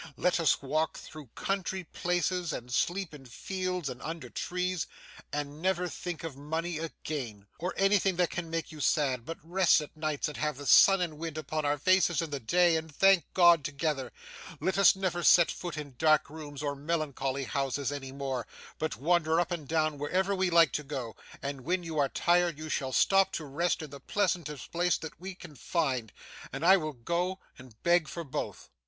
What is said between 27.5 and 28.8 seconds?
and beg for both.